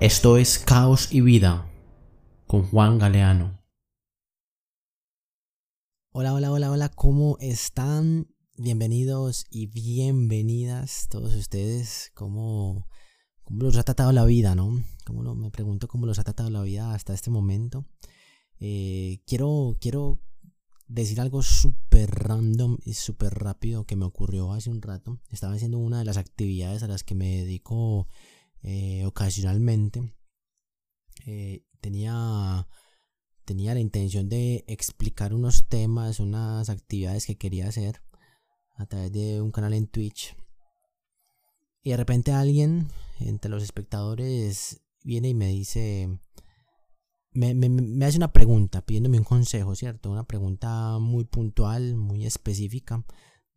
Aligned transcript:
Esto 0.00 0.38
es 0.38 0.58
Caos 0.58 1.12
y 1.12 1.20
Vida 1.20 1.70
con 2.46 2.62
Juan 2.62 2.98
Galeano. 2.98 3.62
Hola, 6.10 6.32
hola, 6.32 6.50
hola, 6.50 6.70
hola, 6.70 6.88
¿cómo 6.88 7.36
están? 7.38 8.26
Bienvenidos 8.56 9.44
y 9.50 9.66
bienvenidas 9.66 11.06
todos 11.10 11.34
ustedes. 11.34 12.12
¿Cómo, 12.14 12.88
los 13.50 13.76
ha 13.76 13.82
tratado 13.82 14.10
la 14.12 14.24
vida, 14.24 14.54
no? 14.54 14.82
¿Cómo 15.04 15.34
me 15.34 15.50
pregunto 15.50 15.86
cómo 15.86 16.06
los 16.06 16.18
ha 16.18 16.24
tratado 16.24 16.48
la 16.48 16.62
vida 16.62 16.94
hasta 16.94 17.12
este 17.12 17.28
momento. 17.28 17.84
Eh, 18.58 19.20
quiero, 19.26 19.76
quiero 19.82 20.18
decir 20.88 21.20
algo 21.20 21.42
súper 21.42 22.10
random 22.10 22.78
y 22.86 22.94
súper 22.94 23.34
rápido 23.34 23.84
que 23.84 23.96
me 23.96 24.06
ocurrió 24.06 24.50
hace 24.52 24.70
un 24.70 24.80
rato. 24.80 25.20
Estaba 25.28 25.52
haciendo 25.52 25.76
una 25.76 25.98
de 25.98 26.06
las 26.06 26.16
actividades 26.16 26.82
a 26.82 26.88
las 26.88 27.04
que 27.04 27.14
me 27.14 27.42
dedico 27.42 28.08
eh, 28.62 29.04
ocasionalmente. 29.06 30.14
Eh, 31.26 31.64
tenía, 31.80 32.66
tenía 33.44 33.74
la 33.74 33.80
intención 33.80 34.28
de 34.28 34.64
explicar 34.66 35.34
unos 35.34 35.68
temas, 35.68 36.20
unas 36.20 36.68
actividades 36.68 37.26
que 37.26 37.38
quería 37.38 37.68
hacer 37.68 38.02
a 38.76 38.86
través 38.86 39.12
de 39.12 39.40
un 39.40 39.50
canal 39.50 39.74
en 39.74 39.86
Twitch. 39.86 40.36
Y 41.82 41.90
de 41.90 41.96
repente 41.96 42.32
alguien 42.32 42.88
entre 43.18 43.50
los 43.50 43.62
espectadores 43.62 44.82
viene 45.02 45.28
y 45.30 45.34
me 45.34 45.48
dice, 45.48 46.20
me, 47.32 47.54
me, 47.54 47.68
me, 47.68 48.04
hace 48.04 48.18
una 48.18 48.32
pregunta, 48.32 48.84
pidiéndome 48.84 49.18
un 49.18 49.24
consejo, 49.24 49.74
¿cierto? 49.74 50.10
Una 50.10 50.24
pregunta 50.24 50.98
muy 50.98 51.24
puntual, 51.24 51.96
muy 51.96 52.26
específica 52.26 53.04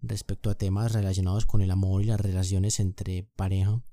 respecto 0.02 0.50
a 0.50 0.56
temas 0.56 0.94
relacionados 0.94 1.46
con 1.46 1.62
el 1.62 1.72
amor 1.72 2.02
y 2.02 2.06
las 2.06 2.20
relaciones 2.20 2.80
entre 2.80 3.24
pareja 3.24 3.84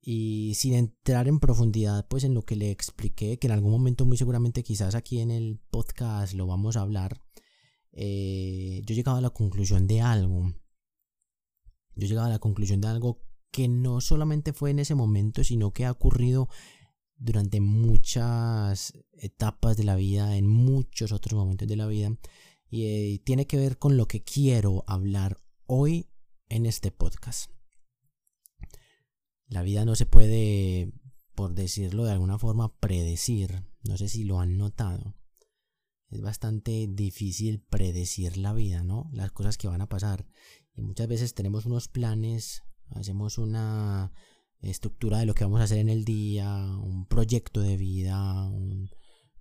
y 0.00 0.54
sin 0.54 0.74
entrar 0.74 1.28
en 1.28 1.40
profundidad 1.40 2.06
pues 2.08 2.24
en 2.24 2.34
lo 2.34 2.42
que 2.42 2.56
le 2.56 2.70
expliqué 2.70 3.38
que 3.38 3.46
en 3.46 3.52
algún 3.52 3.72
momento 3.72 4.06
muy 4.06 4.16
seguramente 4.16 4.62
quizás 4.62 4.94
aquí 4.94 5.20
en 5.20 5.30
el 5.30 5.60
podcast 5.70 6.32
lo 6.34 6.46
vamos 6.46 6.76
a 6.76 6.82
hablar 6.82 7.20
eh, 7.92 8.82
yo 8.84 8.94
llegaba 8.94 9.18
a 9.18 9.22
la 9.22 9.30
conclusión 9.30 9.86
de 9.86 10.00
algo. 10.00 10.52
Yo 11.94 12.06
llegaba 12.06 12.28
a 12.28 12.30
la 12.30 12.38
conclusión 12.38 12.80
de 12.80 12.88
algo 12.88 13.22
que 13.50 13.68
no 13.68 14.00
solamente 14.00 14.52
fue 14.52 14.70
en 14.70 14.78
ese 14.78 14.94
momento 14.94 15.42
sino 15.42 15.72
que 15.72 15.84
ha 15.84 15.90
ocurrido 15.90 16.48
durante 17.16 17.60
muchas 17.60 18.94
etapas 19.12 19.76
de 19.76 19.84
la 19.84 19.96
vida 19.96 20.36
en 20.36 20.46
muchos 20.46 21.10
otros 21.10 21.38
momentos 21.38 21.66
de 21.66 21.76
la 21.76 21.86
vida 21.86 22.16
y 22.68 22.84
eh, 22.84 23.22
tiene 23.24 23.46
que 23.46 23.56
ver 23.56 23.76
con 23.76 23.96
lo 23.96 24.06
que 24.06 24.22
quiero 24.22 24.84
hablar 24.86 25.42
hoy 25.66 26.08
en 26.48 26.64
este 26.64 26.92
podcast 26.92 27.50
la 29.50 29.62
vida 29.62 29.84
no 29.84 29.96
se 29.96 30.06
puede, 30.06 30.92
por 31.34 31.54
decirlo 31.54 32.04
de 32.04 32.12
alguna 32.12 32.38
forma, 32.38 32.72
predecir. 32.78 33.64
No 33.82 33.96
sé 33.96 34.08
si 34.08 34.24
lo 34.24 34.38
han 34.38 34.56
notado. 34.56 35.16
Es 36.08 36.20
bastante 36.20 36.86
difícil 36.88 37.60
predecir 37.60 38.36
la 38.36 38.52
vida, 38.52 38.84
¿no? 38.84 39.10
Las 39.12 39.32
cosas 39.32 39.58
que 39.58 39.68
van 39.68 39.80
a 39.80 39.88
pasar. 39.88 40.26
Y 40.76 40.82
muchas 40.82 41.08
veces 41.08 41.34
tenemos 41.34 41.66
unos 41.66 41.88
planes, 41.88 42.62
hacemos 42.90 43.38
una 43.38 44.12
estructura 44.62 45.18
de 45.18 45.26
lo 45.26 45.34
que 45.34 45.44
vamos 45.44 45.60
a 45.60 45.64
hacer 45.64 45.78
en 45.78 45.88
el 45.88 46.04
día, 46.04 46.48
un 46.82 47.06
proyecto 47.06 47.60
de 47.60 47.76
vida, 47.76 48.48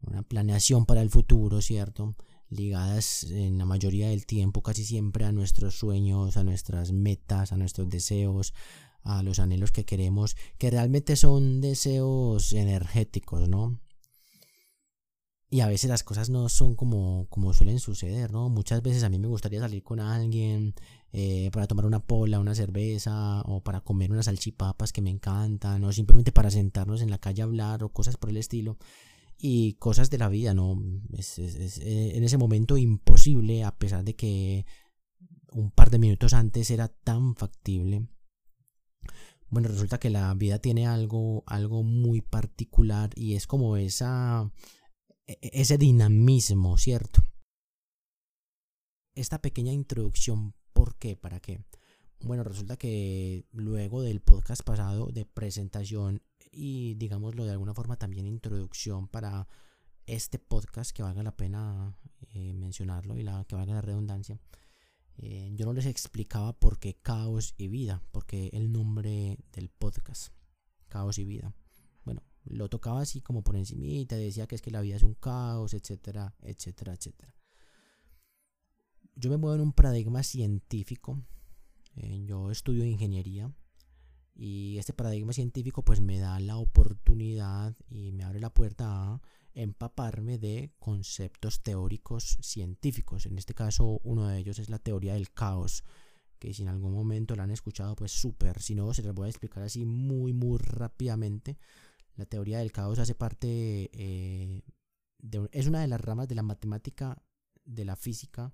una 0.01 0.23
planeación 0.23 0.87
para 0.87 1.03
el 1.03 1.11
futuro, 1.11 1.61
¿cierto? 1.61 2.15
Ligadas 2.49 3.25
en 3.25 3.59
la 3.59 3.65
mayoría 3.65 4.09
del 4.09 4.25
tiempo, 4.25 4.63
casi 4.63 4.85
siempre 4.85 5.25
a 5.25 5.31
nuestros 5.31 5.77
sueños, 5.77 6.35
a 6.35 6.43
nuestras 6.43 6.93
metas, 6.93 7.51
a 7.51 7.57
nuestros 7.57 7.89
deseos, 7.89 8.53
a 9.03 9.23
los 9.23 9.39
anhelos 9.39 9.71
que 9.71 9.85
queremos, 9.85 10.35
que 10.57 10.69
realmente 10.69 11.15
son 11.15 11.61
deseos 11.61 12.53
energéticos, 12.53 13.49
¿no? 13.49 13.79
Y 15.51 15.61
a 15.61 15.67
veces 15.67 15.89
las 15.89 16.03
cosas 16.03 16.29
no 16.29 16.47
son 16.47 16.75
como, 16.75 17.25
como 17.29 17.53
suelen 17.53 17.79
suceder, 17.79 18.31
¿no? 18.31 18.49
Muchas 18.49 18.83
veces 18.83 19.03
a 19.03 19.09
mí 19.09 19.17
me 19.17 19.27
gustaría 19.27 19.59
salir 19.59 19.81
con 19.81 19.99
alguien 19.99 20.75
eh, 21.11 21.49
para 21.51 21.65
tomar 21.65 21.87
una 21.87 22.05
pola, 22.05 22.39
una 22.39 22.53
cerveza, 22.53 23.41
o 23.41 23.63
para 23.63 23.81
comer 23.81 24.11
unas 24.11 24.25
salchipapas 24.25 24.93
que 24.93 25.01
me 25.01 25.09
encantan, 25.09 25.83
o 25.83 25.91
simplemente 25.91 26.31
para 26.31 26.51
sentarnos 26.51 27.01
en 27.01 27.09
la 27.09 27.17
calle 27.17 27.41
a 27.41 27.45
hablar, 27.45 27.83
o 27.83 27.89
cosas 27.89 28.15
por 28.17 28.29
el 28.29 28.37
estilo. 28.37 28.77
Y 29.39 29.73
cosas 29.75 30.11
de 30.11 30.19
la 30.19 30.29
vida, 30.29 30.53
¿no? 30.53 30.79
Es, 31.13 31.39
es 31.39 31.79
eh, 31.79 32.17
en 32.17 32.23
ese 32.23 32.37
momento 32.37 32.77
imposible, 32.77 33.63
a 33.63 33.75
pesar 33.75 34.03
de 34.03 34.15
que 34.15 34.65
un 35.51 35.71
par 35.71 35.89
de 35.89 35.99
minutos 35.99 36.33
antes 36.33 36.69
era 36.69 36.89
tan 36.89 37.35
factible. 37.35 38.07
Bueno, 39.49 39.67
resulta 39.67 39.99
que 39.99 40.09
la 40.09 40.33
vida 40.35 40.59
tiene 40.59 40.85
algo, 40.87 41.43
algo 41.47 41.83
muy 41.83 42.21
particular 42.21 43.09
y 43.15 43.35
es 43.35 43.47
como 43.47 43.77
esa, 43.77 44.51
e, 45.25 45.33
e, 45.41 45.61
ese 45.61 45.77
dinamismo, 45.77 46.77
¿cierto? 46.77 47.21
Esta 49.15 49.41
pequeña 49.41 49.73
introducción, 49.73 50.53
¿por 50.73 50.95
qué? 50.97 51.15
¿Para 51.15 51.39
qué? 51.39 51.63
Bueno, 52.21 52.43
resulta 52.43 52.77
que 52.77 53.45
luego 53.51 54.01
del 54.01 54.21
podcast 54.21 54.61
pasado 54.63 55.07
de 55.07 55.25
presentación 55.25 56.21
y 56.51 56.95
digámoslo 56.95 57.45
de 57.45 57.51
alguna 57.51 57.73
forma 57.73 57.97
también 57.97 58.27
introducción 58.27 59.07
para 59.07 59.47
este 60.05 60.37
podcast 60.39 60.91
que 60.91 61.03
valga 61.03 61.23
la 61.23 61.35
pena 61.35 61.95
eh, 62.33 62.53
mencionarlo 62.53 63.17
y 63.17 63.23
la 63.23 63.45
que 63.45 63.55
valga 63.55 63.75
la 63.75 63.81
redundancia, 63.81 64.39
eh, 65.21 65.51
yo 65.53 65.65
no 65.65 65.73
les 65.73 65.85
explicaba 65.85 66.53
por 66.53 66.79
qué 66.79 66.93
caos 66.93 67.53
y 67.57 67.67
vida, 67.67 68.01
porque 68.11 68.49
el 68.53 68.71
nombre 68.71 69.37
del 69.51 69.67
podcast, 69.69 70.33
caos 70.87 71.17
y 71.17 71.25
vida. 71.25 71.53
Bueno, 72.05 72.23
lo 72.45 72.69
tocaba 72.69 73.01
así 73.01 73.19
como 73.19 73.43
por 73.43 73.57
encimita, 73.57 74.15
decía 74.15 74.47
que 74.47 74.55
es 74.55 74.61
que 74.61 74.71
la 74.71 74.79
vida 74.79 74.95
es 74.95 75.03
un 75.03 75.15
caos, 75.15 75.73
etcétera, 75.73 76.33
etcétera, 76.41 76.93
etcétera. 76.93 77.35
Yo 79.15 79.29
me 79.29 79.35
muevo 79.35 79.55
en 79.55 79.61
un 79.61 79.73
paradigma 79.73 80.23
científico. 80.23 81.21
Eh, 81.97 82.23
yo 82.25 82.49
estudio 82.49 82.85
ingeniería 82.85 83.53
y 84.35 84.77
este 84.77 84.93
paradigma 84.93 85.33
científico 85.33 85.83
pues 85.83 85.99
me 85.99 86.17
da 86.17 86.39
la 86.39 86.55
oportunidad 86.55 87.75
y 87.89 88.13
me 88.13 88.23
abre 88.23 88.39
la 88.39 88.53
puerta 88.53 88.85
a 88.87 89.21
empaparme 89.61 90.37
de 90.37 90.71
conceptos 90.79 91.61
teóricos 91.61 92.37
científicos. 92.41 93.25
En 93.25 93.37
este 93.37 93.53
caso, 93.53 93.99
uno 94.03 94.27
de 94.27 94.39
ellos 94.39 94.59
es 94.59 94.69
la 94.69 94.79
teoría 94.79 95.13
del 95.13 95.31
caos, 95.31 95.83
que 96.39 96.53
si 96.53 96.63
en 96.63 96.69
algún 96.69 96.93
momento 96.93 97.35
la 97.35 97.43
han 97.43 97.51
escuchado, 97.51 97.95
pues 97.95 98.11
súper. 98.11 98.61
Si 98.61 98.75
no, 98.75 98.93
se 98.93 99.03
les 99.03 99.13
voy 99.13 99.27
a 99.27 99.29
explicar 99.29 99.63
así 99.63 99.85
muy, 99.85 100.33
muy 100.33 100.57
rápidamente. 100.57 101.57
La 102.15 102.25
teoría 102.25 102.59
del 102.59 102.71
caos 102.71 102.99
hace 102.99 103.15
parte 103.15 103.89
eh, 103.93 104.61
de, 105.19 105.49
es 105.51 105.67
una 105.67 105.81
de 105.81 105.87
las 105.87 106.01
ramas 106.01 106.27
de 106.27 106.35
la 106.35 106.43
matemática, 106.43 107.21
de 107.65 107.85
la 107.85 107.95
física, 107.95 108.53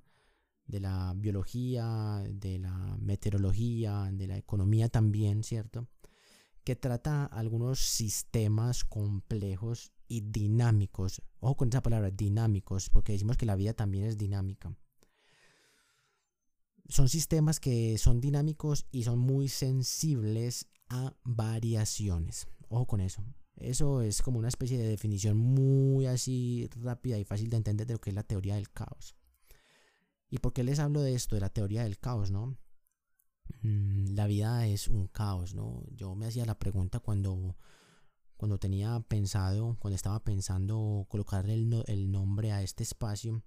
de 0.66 0.80
la 0.80 1.14
biología, 1.16 2.24
de 2.28 2.60
la 2.60 2.98
meteorología, 3.00 4.10
de 4.12 4.28
la 4.28 4.38
economía 4.38 4.90
también, 4.90 5.44
¿cierto? 5.44 5.88
Que 6.66 6.76
trata 6.76 7.26
algunos 7.26 7.80
sistemas 7.80 8.84
complejos 8.84 9.94
y 10.08 10.22
dinámicos. 10.22 11.22
Ojo 11.40 11.56
con 11.56 11.70
esa 11.70 11.81
palabra, 11.81 12.12
dinámicos, 12.12 12.90
porque 12.90 13.14
decimos 13.14 13.38
que 13.38 13.46
la 13.46 13.56
vida 13.56 13.74
también 13.74 14.06
es 14.06 14.18
dinámica. 14.18 14.76
Son 16.90 17.08
sistemas 17.08 17.59
que 17.59 17.98
son 17.98 18.20
dinámicos 18.20 18.86
y 18.92 19.03
son 19.03 19.20
muy 19.20 19.48
sensibles 19.48 20.68
a 20.90 21.16
variaciones. 21.24 22.48
Ojo 22.68 22.86
con 22.86 23.00
eso. 23.00 23.24
Eso 23.58 24.02
es 24.02 24.22
como 24.22 24.40
una 24.40 24.50
especie 24.50 24.78
de 24.78 24.88
definición 24.88 25.38
muy 25.38 26.08
así 26.08 26.70
rápida 26.82 27.18
y 27.18 27.24
fácil 27.24 27.50
de 27.50 27.58
entender 27.58 27.88
de 27.88 27.94
lo 27.94 28.02
que 28.02 28.09
es 28.09 28.16
la 28.16 28.24
teoría 28.24 28.56
del 28.56 28.70
caos. 28.70 29.16
¿Y 30.30 30.40
por 30.40 30.52
qué 30.52 30.64
les 30.64 30.80
hablo 30.80 31.02
de 31.02 31.14
esto, 31.14 31.36
de 31.36 31.42
la 31.42 31.50
teoría 31.50 31.84
del 31.84 31.97
caos, 31.97 32.32
no? 32.32 32.58
Mm, 33.62 34.16
la 34.16 34.28
vida 34.28 34.68
es 34.68 34.88
un 34.88 35.08
caos, 35.08 35.53
¿no? 35.56 35.84
Yo 35.96 36.16
me 36.16 36.28
hacía 36.28 36.46
la 36.46 36.59
pregunta 36.59 37.00
cuando 37.00 37.56
cuando 38.38 38.58
tenía 38.58 39.00
pensado, 39.08 39.78
cuando 39.80 39.96
estaba 39.96 40.24
pensando 40.24 41.06
colocarle 41.09 41.53
el, 41.88 42.12
nombre 42.12 42.52
a 42.52 42.62
este 42.62 42.84
espacio, 42.84 43.42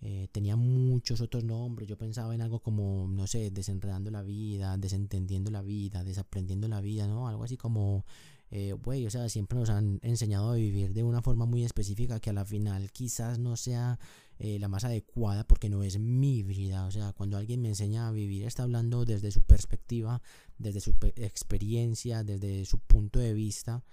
eh, 0.00 0.28
tenía 0.32 0.56
muchos 0.56 1.20
otros 1.20 1.44
nombres. 1.44 1.88
Yo 1.88 1.96
pensaba 1.96 2.34
en 2.34 2.42
algo 2.42 2.60
como, 2.60 3.08
no 3.08 3.26
sé, 3.26 3.50
desenredando 3.50 4.10
la 4.10 4.22
vida, 4.22 4.76
desentendiendo 4.76 5.50
la 5.50 5.62
vida, 5.62 6.04
desaprendiendo 6.04 6.68
la 6.68 6.80
vida, 6.80 7.06
¿no? 7.06 7.28
Algo 7.28 7.44
así 7.44 7.56
como, 7.56 8.04
eh, 8.50 8.72
güey, 8.72 9.06
o 9.06 9.10
sea, 9.10 9.28
siempre 9.28 9.58
nos 9.58 9.70
han 9.70 10.00
enseñado 10.02 10.50
a 10.50 10.56
vivir 10.56 10.94
de 10.94 11.04
una 11.04 11.22
forma 11.22 11.46
muy 11.46 11.64
específica 11.64 12.20
que 12.20 12.30
a 12.30 12.32
la 12.32 12.44
final 12.44 12.90
quizás 12.92 13.38
no 13.38 13.56
sea 13.56 13.98
eh, 14.38 14.58
la 14.58 14.68
más 14.68 14.84
adecuada 14.84 15.44
porque 15.44 15.68
no 15.68 15.82
es 15.82 15.98
mi 15.98 16.42
vida. 16.42 16.86
O 16.86 16.90
sea, 16.90 17.12
cuando 17.12 17.36
alguien 17.36 17.60
me 17.62 17.68
enseña 17.68 18.08
a 18.08 18.12
vivir, 18.12 18.44
está 18.44 18.62
hablando 18.62 19.04
desde 19.04 19.30
su 19.30 19.42
perspectiva, 19.42 20.22
desde 20.58 20.80
su 20.80 20.94
experiencia, 21.16 22.24
desde 22.24 22.64
su 22.64 22.78
punto 22.78 23.18
de 23.18 23.34
vista 23.34 23.84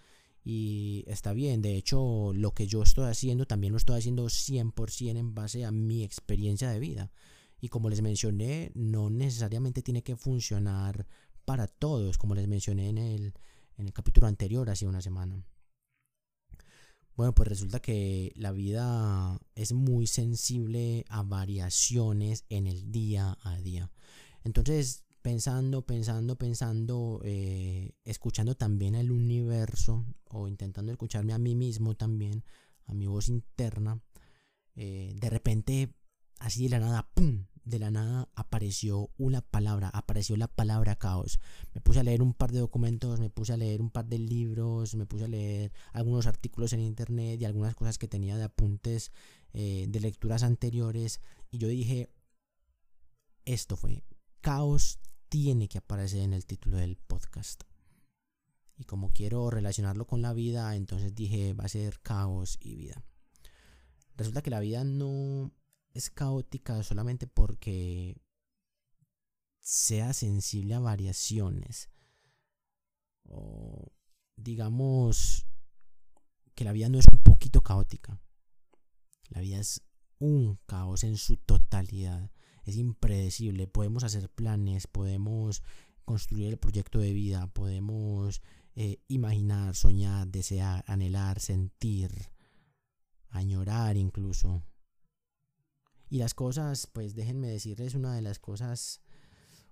y 0.45 1.03
está 1.07 1.33
bien. 1.33 1.61
De 1.61 1.75
hecho, 1.75 2.31
lo 2.33 2.53
que 2.53 2.67
yo 2.67 2.83
estoy 2.83 3.09
haciendo 3.09 3.47
también 3.47 3.73
lo 3.73 3.77
estoy 3.77 3.97
haciendo 3.97 4.25
100% 4.25 5.17
en 5.17 5.33
base 5.33 5.65
a 5.65 5.71
mi 5.71 6.03
experiencia 6.03 6.69
de 6.69 6.79
vida. 6.79 7.11
Y 7.59 7.69
como 7.69 7.89
les 7.89 8.01
mencioné, 8.01 8.71
no 8.75 9.09
necesariamente 9.09 9.81
tiene 9.81 10.03
que 10.03 10.15
funcionar 10.15 11.07
para 11.45 11.67
todos, 11.67 12.17
como 12.19 12.35
les 12.35 12.47
mencioné 12.47 12.89
en 12.89 12.97
el, 12.99 13.33
en 13.77 13.87
el 13.87 13.93
capítulo 13.93 14.27
anterior, 14.27 14.69
hace 14.69 14.85
una 14.85 15.01
semana. 15.01 15.43
Bueno, 17.15 17.33
pues 17.33 17.47
resulta 17.47 17.79
que 17.79 18.33
la 18.35 18.51
vida 18.51 19.39
es 19.55 19.71
muy 19.71 20.05
sensible 20.05 21.05
a 21.07 21.23
variaciones 21.23 22.43
en 22.49 22.67
el 22.67 22.91
día 22.91 23.37
a 23.41 23.57
día. 23.61 23.89
Entonces, 24.43 25.05
pensando, 25.21 25.85
pensando, 25.85 26.35
pensando, 26.37 27.21
eh, 27.23 27.93
escuchando 28.03 28.55
también 28.55 28.95
el 28.95 29.11
universo 29.11 30.05
o 30.25 30.49
intentando 30.49 30.91
escucharme 30.91 31.31
a 31.31 31.37
mí 31.37 31.55
mismo 31.55 31.95
también, 31.95 32.43
a 32.85 32.93
mi 32.93 33.07
voz 33.07 33.29
interna, 33.29 34.01
eh, 34.75 35.15
de 35.15 35.29
repente, 35.29 35.95
así 36.39 36.63
de 36.63 36.69
la 36.69 36.79
nada, 36.79 37.09
¡pum! 37.13 37.45
De 37.65 37.79
la 37.79 37.91
nada 37.91 38.29
apareció 38.35 39.09
una 39.17 39.41
palabra, 39.41 39.89
apareció 39.89 40.37
la 40.37 40.47
palabra 40.47 40.95
caos. 40.95 41.39
Me 41.73 41.81
puse 41.81 41.99
a 41.99 42.03
leer 42.03 42.21
un 42.21 42.33
par 42.33 42.51
de 42.51 42.59
documentos, 42.59 43.19
me 43.19 43.29
puse 43.29 43.53
a 43.53 43.57
leer 43.57 43.81
un 43.81 43.89
par 43.89 44.05
de 44.05 44.19
libros, 44.19 44.95
me 44.95 45.05
puse 45.05 45.25
a 45.25 45.27
leer 45.27 45.73
algunos 45.91 46.27
artículos 46.27 46.73
en 46.73 46.81
internet 46.81 47.41
y 47.41 47.45
algunas 47.45 47.75
cosas 47.75 47.97
que 47.97 48.07
tenía 48.07 48.37
de 48.37 48.43
apuntes 48.43 49.11
eh, 49.53 49.85
de 49.89 49.99
lecturas 49.99 50.43
anteriores 50.43 51.19
y 51.51 51.57
yo 51.57 51.67
dije, 51.67 52.09
esto 53.45 53.75
fue, 53.75 54.03
caos 54.41 54.99
tiene 55.29 55.67
que 55.67 55.79
aparecer 55.79 56.21
en 56.21 56.33
el 56.33 56.45
título 56.45 56.77
del 56.77 56.97
podcast. 56.97 57.63
Y 58.77 58.83
como 58.83 59.11
quiero 59.11 59.49
relacionarlo 59.49 60.05
con 60.05 60.21
la 60.21 60.33
vida, 60.33 60.75
entonces 60.75 61.15
dije, 61.15 61.53
va 61.53 61.65
a 61.65 61.69
ser 61.69 61.99
caos 62.01 62.57
y 62.59 62.75
vida. 62.75 63.03
Resulta 64.17 64.41
que 64.41 64.49
la 64.49 64.59
vida 64.59 64.83
no 64.83 65.51
es 65.95 66.09
caótica 66.09 66.83
solamente 66.83 67.25
porque 67.25 68.21
sea 69.61 70.13
sensible 70.13 70.75
a 70.75 70.79
variaciones. 70.79 71.89
O 73.23 73.93
digamos 74.35 75.47
que 76.53 76.65
la 76.65 76.73
vida 76.73 76.89
no 76.89 76.99
es 76.99 77.05
un 77.11 77.19
poquito 77.19 77.61
caótica. 77.61 78.19
La 79.29 79.39
vida 79.39 79.57
es 79.57 79.81
un 80.19 80.59
caos 80.65 81.05
en 81.05 81.15
su 81.15 81.37
totalidad. 81.37 82.29
Es 82.65 82.75
impredecible. 82.75 83.65
Podemos 83.65 84.03
hacer 84.03 84.29
planes, 84.29 84.87
podemos 84.87 85.63
construir 86.03 86.49
el 86.49 86.57
proyecto 86.57 86.99
de 86.99 87.13
vida, 87.13 87.47
podemos 87.47 88.41
eh, 88.75 88.97
imaginar, 89.07 89.75
soñar, 89.75 90.27
desear, 90.27 90.83
anhelar, 90.87 91.39
sentir, 91.39 92.11
añorar 93.29 93.95
incluso. 93.95 94.61
Y 96.09 96.19
las 96.19 96.33
cosas, 96.33 96.87
pues 96.87 97.15
déjenme 97.15 97.47
decirles 97.47 97.95
una 97.95 98.15
de 98.15 98.21
las 98.21 98.39
cosas, 98.39 99.01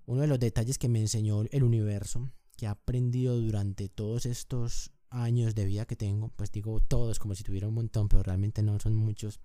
uno 0.05 0.21
de 0.21 0.27
los 0.27 0.39
detalles 0.39 0.77
que 0.77 0.89
me 0.89 0.99
enseñó 0.99 1.43
el 1.51 1.63
universo, 1.63 2.29
que 2.57 2.65
he 2.65 2.69
aprendido 2.69 3.39
durante 3.39 3.89
todos 3.89 4.25
estos 4.25 4.91
años 5.09 5.53
de 5.55 5.65
vida 5.65 5.85
que 5.85 5.95
tengo, 5.95 6.29
pues 6.29 6.51
digo 6.51 6.79
todos 6.81 7.19
como 7.19 7.35
si 7.35 7.43
tuviera 7.43 7.67
un 7.67 7.75
montón, 7.75 8.09
pero 8.09 8.23
realmente 8.23 8.63
no 8.63 8.79
son 8.79 8.95
muchos. 8.95 9.39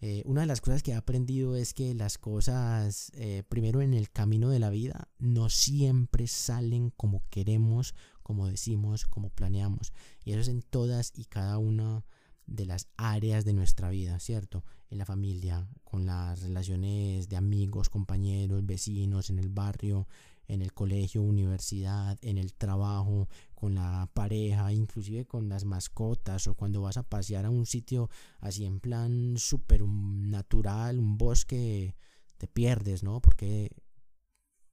Eh, 0.00 0.22
una 0.24 0.40
de 0.40 0.48
las 0.48 0.60
cosas 0.60 0.82
que 0.82 0.90
he 0.90 0.94
aprendido 0.94 1.54
es 1.54 1.74
que 1.74 1.94
las 1.94 2.18
cosas, 2.18 3.12
eh, 3.14 3.44
primero 3.48 3.82
en 3.82 3.94
el 3.94 4.10
camino 4.10 4.50
de 4.50 4.58
la 4.58 4.68
vida, 4.68 5.08
no 5.18 5.48
siempre 5.48 6.26
salen 6.26 6.90
como 6.90 7.22
queremos, 7.30 7.94
como 8.24 8.48
decimos, 8.48 9.06
como 9.06 9.30
planeamos. 9.30 9.92
Y 10.24 10.32
eso 10.32 10.40
es 10.40 10.48
en 10.48 10.62
todas 10.62 11.12
y 11.14 11.26
cada 11.26 11.58
una 11.58 12.04
de 12.46 12.66
las 12.66 12.88
áreas 12.96 13.44
de 13.44 13.52
nuestra 13.52 13.90
vida, 13.90 14.18
¿cierto? 14.18 14.64
En 14.90 14.98
la 14.98 15.04
familia, 15.04 15.68
con 15.84 16.06
las 16.06 16.42
relaciones 16.42 17.28
de 17.28 17.36
amigos, 17.36 17.88
compañeros, 17.88 18.64
vecinos, 18.66 19.30
en 19.30 19.38
el 19.38 19.48
barrio, 19.48 20.06
en 20.48 20.60
el 20.60 20.72
colegio, 20.72 21.22
universidad, 21.22 22.18
en 22.22 22.36
el 22.36 22.54
trabajo, 22.54 23.28
con 23.54 23.74
la 23.76 24.10
pareja, 24.12 24.72
inclusive 24.72 25.24
con 25.24 25.48
las 25.48 25.64
mascotas 25.64 26.46
o 26.46 26.54
cuando 26.54 26.82
vas 26.82 26.96
a 26.96 27.04
pasear 27.04 27.46
a 27.46 27.50
un 27.50 27.64
sitio 27.64 28.10
así 28.40 28.64
en 28.64 28.80
plan 28.80 29.34
súper 29.38 29.82
natural, 29.82 30.98
un 30.98 31.16
bosque, 31.16 31.94
te 32.38 32.48
pierdes, 32.48 33.02
¿no? 33.02 33.20
Porque, 33.20 33.70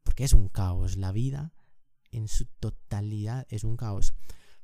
porque 0.04 0.24
es 0.24 0.34
un 0.34 0.50
caos. 0.50 0.98
La 0.98 1.12
vida 1.12 1.54
en 2.12 2.28
su 2.28 2.46
totalidad 2.60 3.46
es 3.50 3.64
un 3.64 3.78
caos. 3.78 4.14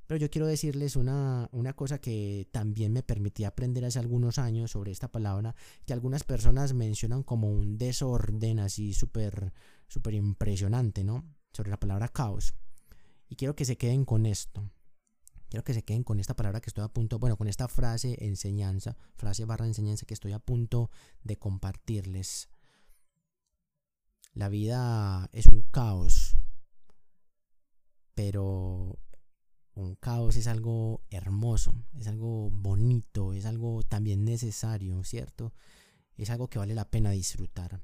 Pero 0.07 0.19
yo 0.19 0.29
quiero 0.29 0.45
decirles 0.45 0.95
una, 0.95 1.49
cosa 1.75 1.99
que 1.99 2.47
también 2.51 2.93
me 2.93 3.03
permití 3.03 3.43
aprender 3.43 3.85
hace 3.85 3.99
algunos 3.99 4.37
años 4.37 4.71
sobre 4.71 4.91
esta 4.91 5.11
palabra, 5.11 5.55
que 5.85 5.93
algunas 5.93 6.23
personas 6.23 6.73
mencionan 6.73 7.23
como 7.23 7.49
un 7.49 7.77
desorden 7.77 8.59
así 8.59 8.93
súper 8.93 9.51
súper 9.87 10.13
impresionante, 10.13 11.03
¿no? 11.03 11.25
Sobre 11.53 11.69
la 11.69 11.79
palabra 11.79 12.07
caos. 12.07 12.53
Y 13.29 13.35
quiero 13.35 13.55
que 13.55 13.65
se 13.65 13.77
queden 13.77 14.05
con 14.05 14.25
esto. 14.25 14.69
Quiero 15.49 15.63
que 15.63 15.73
se 15.73 15.83
queden 15.83 16.03
con 16.03 16.19
esta 16.19 16.35
palabra 16.35 16.59
que 16.59 16.69
estoy 16.69 16.83
a 16.83 16.89
punto, 16.89 17.19
bueno, 17.19 17.37
con 17.37 17.47
esta 17.47 17.67
frase 17.67 18.17
enseñanza, 18.25 18.97
frase 19.15 19.45
barra 19.45 19.67
enseñanza 19.67 20.05
que 20.05 20.13
estoy 20.13 20.33
a 20.33 20.39
punto 20.39 20.89
de 21.23 21.37
compartirles. 21.37 22.49
La 24.33 24.49
vida 24.49 25.29
es 25.31 25.45
un 25.45 25.61
caos, 25.61 26.35
pero 28.15 28.99
un 29.75 29.95
caos 29.95 30.37
es 30.37 30.47
algo 30.47 31.01
hermoso, 31.09 31.73
es 31.99 32.07
algo 32.07 32.49
bonito, 32.49 33.33
es 33.33 33.45
algo 33.45 33.83
también 33.83 34.23
necesario, 34.23 35.03
¿cierto? 35.03 35.53
Es 36.17 36.29
algo 36.29 36.47
que 36.47 36.59
vale 36.59 36.73
la 36.73 36.89
pena 36.89 37.11
disfrutar. 37.11 37.81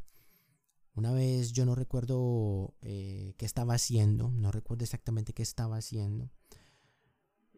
Una 0.95 1.11
vez 1.11 1.51
yo 1.51 1.65
no 1.65 1.75
recuerdo 1.75 2.73
eh, 2.81 3.33
qué 3.38 3.45
estaba 3.45 3.73
haciendo, 3.73 4.29
no 4.31 4.51
recuerdo 4.51 4.83
exactamente 4.83 5.33
qué 5.33 5.43
estaba 5.43 5.77
haciendo. 5.77 6.29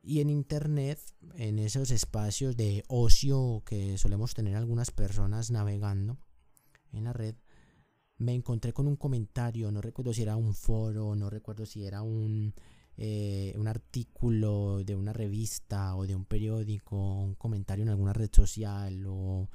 Y 0.01 0.19
en 0.19 0.29
internet, 0.29 0.99
en 1.35 1.59
esos 1.59 1.91
espacios 1.91 2.57
de 2.57 2.83
ocio 2.87 3.63
que 3.65 3.97
solemos 3.97 4.33
tener 4.33 4.55
algunas 4.55 4.91
personas 4.91 5.49
navegando 5.51 6.17
en 6.91 7.05
la 7.05 7.13
red, 7.13 7.35
me 8.17 8.33
encontré 8.33 8.73
con 8.73 8.87
un 8.87 8.95
comentario, 8.95 9.71
no 9.71 9.81
recuerdo 9.81 10.13
si 10.13 10.23
era 10.23 10.35
un 10.35 10.53
foro, 10.53 11.15
no 11.15 11.29
recuerdo 11.29 11.65
si 11.65 11.85
era 11.85 12.01
un, 12.01 12.53
eh, 12.97 13.53
un 13.57 13.67
artículo 13.67 14.83
de 14.83 14.95
una 14.95 15.13
revista 15.13 15.95
o 15.95 16.05
de 16.05 16.15
un 16.15 16.25
periódico, 16.25 16.95
un 16.95 17.35
comentario 17.35 17.83
en 17.83 17.89
alguna 17.89 18.13
red 18.13 18.29
social 18.31 19.03
o, 19.07 19.49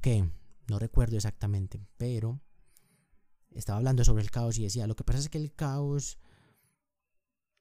qué, 0.00 0.28
no 0.68 0.78
recuerdo 0.78 1.16
exactamente, 1.16 1.80
pero 1.96 2.40
estaba 3.50 3.78
hablando 3.78 4.04
sobre 4.04 4.22
el 4.22 4.30
caos 4.30 4.58
y 4.58 4.62
decía, 4.62 4.86
lo 4.86 4.96
que 4.96 5.04
pasa 5.04 5.18
es 5.18 5.28
que 5.28 5.38
el 5.38 5.52
caos, 5.54 6.18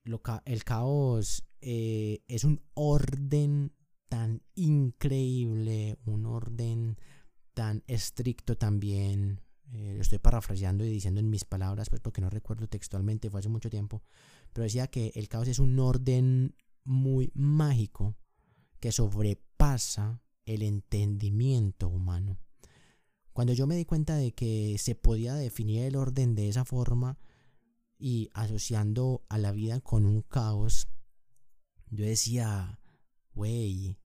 lo 0.03 0.21
el 0.45 0.63
caos 0.63 1.43
eh, 1.61 2.23
es 2.27 2.43
un 2.43 2.61
orden 2.73 3.73
tan 4.07 4.41
increíble, 4.55 5.99
un 6.05 6.25
orden 6.25 6.97
tan 7.53 7.83
estricto 7.87 8.57
también. 8.57 9.41
Eh, 9.71 9.93
lo 9.95 10.01
estoy 10.01 10.17
parafraseando 10.17 10.83
y 10.83 10.89
diciendo 10.89 11.19
en 11.19 11.29
mis 11.29 11.45
palabras, 11.45 11.89
pues 11.89 12.01
porque 12.01 12.21
no 12.21 12.29
recuerdo 12.29 12.67
textualmente, 12.67 13.29
fue 13.29 13.39
hace 13.39 13.49
mucho 13.49 13.69
tiempo 13.69 14.01
pero 14.53 14.63
decía 14.63 14.87
que 14.87 15.11
el 15.15 15.27
caos 15.27 15.47
es 15.47 15.59
un 15.59 15.77
orden 15.79 16.55
muy 16.83 17.31
mágico 17.35 18.15
que 18.79 18.91
sobrepasa 18.91 20.21
el 20.45 20.63
entendimiento 20.63 21.87
humano. 21.87 22.39
Cuando 23.33 23.53
yo 23.53 23.67
me 23.67 23.75
di 23.75 23.85
cuenta 23.85 24.15
de 24.15 24.33
que 24.33 24.77
se 24.79 24.95
podía 24.95 25.35
definir 25.35 25.83
el 25.83 25.95
orden 25.95 26.35
de 26.35 26.49
esa 26.49 26.65
forma 26.65 27.19
y 27.97 28.29
asociando 28.33 29.23
a 29.29 29.37
la 29.37 29.51
vida 29.51 29.81
con 29.81 30.05
un 30.05 30.21
caos, 30.21 30.87
yo 31.91 32.05
decía, 32.05 32.79
wey, 33.35 33.97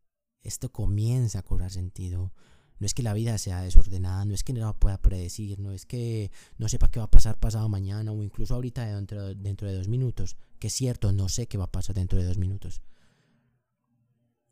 esto 0.43 0.71
comienza 0.73 1.41
a 1.41 1.43
cobrar 1.43 1.71
sentido. 1.71 2.33
No 2.79 2.87
es 2.87 2.95
que 2.95 3.03
la 3.03 3.15
vida 3.15 3.39
sea 3.39 3.63
desordenada, 3.63 4.25
no 4.25 4.35
es 4.35 4.43
que 4.43 4.53
no 4.53 4.79
pueda 4.79 5.01
predecir, 5.01 5.61
no 5.61 5.73
es 5.73 5.87
que 5.87 6.31
no 6.59 6.69
sepa 6.69 6.91
qué 6.91 6.99
va 6.99 7.07
a 7.07 7.11
pasar 7.11 7.39
pasado 7.39 7.69
mañana 7.69 8.13
o 8.13 8.23
incluso 8.23 8.55
ahorita 8.55 8.85
dentro, 8.95 9.35
dentro 9.35 9.69
de 9.69 9.77
dos 9.77 9.89
minutos. 9.89 10.37
Que 10.59 10.67
es 10.67 10.73
cierto, 10.73 11.13
no 11.13 11.29
sé 11.29 11.47
qué 11.47 11.59
va 11.59 11.65
a 11.65 11.73
pasar 11.73 11.95
dentro 11.95 12.19
de 12.19 12.27
dos 12.27 12.39
minutos. 12.39 12.83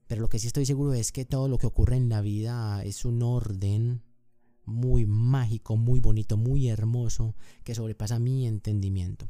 Pero 0.07 0.21
lo 0.21 0.29
que 0.29 0.39
sí 0.39 0.47
estoy 0.47 0.67
seguro 0.67 0.93
es 0.95 1.11
que 1.11 1.25
todo 1.25 1.49
lo 1.49 1.59
que 1.59 1.67
ocurre 1.67 1.97
en 1.97 2.09
la 2.09 2.21
vida 2.21 2.85
es 2.85 3.05
un 3.05 3.23
orden 3.23 4.03
muy 4.65 5.07
mágico, 5.07 5.77
muy 5.77 6.01
bonito, 6.01 6.37
muy 6.37 6.69
hermoso, 6.69 7.35
que 7.65 7.75
sobrepasa 7.75 8.19
mi 8.19 8.47
entendimiento. 8.47 9.29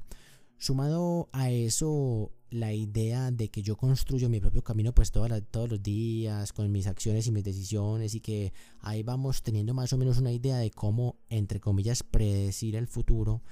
Sumado 0.63 1.29
a 1.33 1.51
eso, 1.51 2.31
la 2.51 2.73
idea 2.73 3.33
de 3.33 3.49
que 3.49 3.63
yo 3.63 3.77
construyo 3.77 4.29
mi 4.29 4.39
propio 4.39 4.63
camino 4.63 4.95
pues 4.95 5.11
todos 5.11 5.69
los 5.69 5.83
días 5.83 6.53
con 6.53 6.71
mis 6.71 6.87
acciones 6.87 7.27
y 7.27 7.33
mis 7.33 7.43
decisiones 7.43 8.15
y 8.15 8.21
que 8.21 8.53
ahí 8.79 9.03
vamos 9.03 9.43
teniendo 9.43 9.75
más 9.75 9.93
o 9.93 9.99
menos 9.99 10.19
una 10.19 10.31
idea 10.31 10.59
de 10.59 10.71
cómo, 10.71 11.17
entre 11.31 11.59
comillas, 11.59 12.05
predecir 12.05 12.77
el 12.77 12.87
futuro, 12.87 13.43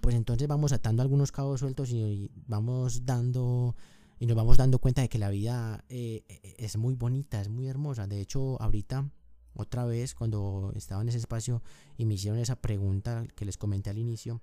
pues 0.00 0.16
entonces 0.16 0.48
vamos 0.48 0.72
atando 0.72 1.00
algunos 1.00 1.30
cabos 1.30 1.60
sueltos 1.60 1.92
y 1.92 2.28
vamos 2.48 3.06
dando 3.06 3.76
y 4.18 4.26
nos 4.26 4.36
vamos 4.36 4.56
dando 4.56 4.80
cuenta 4.80 5.02
de 5.02 5.08
que 5.08 5.18
la 5.20 5.30
vida 5.30 5.84
eh, 5.88 6.24
es 6.58 6.76
muy 6.76 6.96
bonita, 6.96 7.40
es 7.40 7.48
muy 7.48 7.68
hermosa. 7.68 8.08
De 8.08 8.20
hecho, 8.20 8.60
ahorita, 8.60 9.08
otra 9.54 9.84
vez, 9.84 10.16
cuando 10.16 10.72
estaba 10.74 11.02
en 11.02 11.10
ese 11.10 11.18
espacio 11.18 11.62
y 11.96 12.04
me 12.04 12.14
hicieron 12.14 12.40
esa 12.40 12.56
pregunta 12.56 13.28
que 13.36 13.44
les 13.44 13.56
comenté 13.56 13.90
al 13.90 13.98
inicio, 13.98 14.42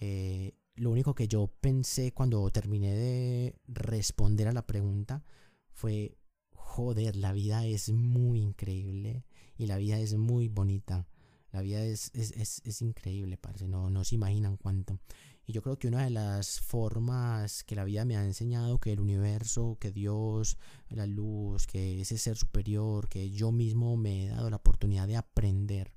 eh, 0.00 0.52
lo 0.76 0.90
único 0.90 1.14
que 1.14 1.28
yo 1.28 1.48
pensé 1.60 2.12
cuando 2.12 2.50
terminé 2.50 2.94
de 2.94 3.54
responder 3.66 4.48
a 4.48 4.52
la 4.52 4.66
pregunta 4.66 5.24
fue, 5.72 6.18
joder, 6.52 7.16
la 7.16 7.32
vida 7.32 7.64
es 7.66 7.90
muy 7.90 8.40
increíble 8.40 9.24
y 9.56 9.66
la 9.66 9.78
vida 9.78 9.98
es 9.98 10.14
muy 10.14 10.48
bonita. 10.48 11.08
La 11.50 11.62
vida 11.62 11.82
es, 11.82 12.10
es, 12.12 12.60
es, 12.64 12.82
increíble, 12.82 13.38
parce, 13.38 13.66
no, 13.66 13.88
no 13.88 14.04
se 14.04 14.16
imaginan 14.16 14.58
cuánto. 14.58 14.98
Y 15.46 15.52
yo 15.52 15.62
creo 15.62 15.78
que 15.78 15.88
una 15.88 16.04
de 16.04 16.10
las 16.10 16.60
formas 16.60 17.64
que 17.64 17.76
la 17.76 17.84
vida 17.84 18.04
me 18.04 18.16
ha 18.16 18.24
enseñado, 18.24 18.78
que 18.78 18.92
el 18.92 19.00
universo, 19.00 19.78
que 19.80 19.92
Dios, 19.92 20.58
la 20.90 21.06
luz, 21.06 21.66
que 21.66 22.00
ese 22.00 22.18
ser 22.18 22.36
superior, 22.36 23.08
que 23.08 23.30
yo 23.30 23.52
mismo 23.52 23.96
me 23.96 24.24
he 24.24 24.28
dado 24.28 24.50
la 24.50 24.56
oportunidad 24.56 25.06
de 25.06 25.16
aprender 25.16 25.94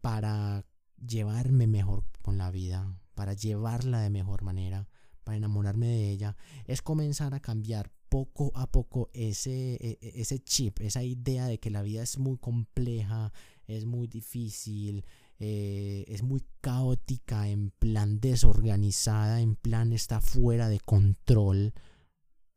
para 0.00 0.66
llevarme 0.98 1.66
mejor 1.66 2.04
con 2.20 2.36
la 2.36 2.50
vida, 2.50 2.98
para 3.14 3.32
llevarla 3.34 4.00
de 4.00 4.10
mejor 4.10 4.42
manera, 4.42 4.88
para 5.24 5.36
enamorarme 5.36 5.86
de 5.86 6.10
ella, 6.10 6.36
es 6.66 6.82
comenzar 6.82 7.34
a 7.34 7.40
cambiar 7.40 7.90
poco 8.08 8.52
a 8.54 8.70
poco 8.70 9.10
ese, 9.12 9.74
e, 9.74 9.98
e, 10.00 10.20
ese 10.20 10.38
chip, 10.38 10.80
esa 10.80 11.02
idea 11.02 11.46
de 11.46 11.58
que 11.58 11.70
la 11.70 11.82
vida 11.82 12.02
es 12.02 12.18
muy 12.18 12.38
compleja, 12.38 13.32
es 13.66 13.86
muy 13.86 14.06
difícil, 14.06 15.04
eh, 15.38 16.04
es 16.08 16.22
muy 16.22 16.44
caótica, 16.60 17.48
en 17.48 17.70
plan 17.70 18.20
desorganizada, 18.20 19.40
en 19.40 19.56
plan 19.56 19.92
está 19.92 20.20
fuera 20.20 20.68
de 20.68 20.80
control, 20.80 21.72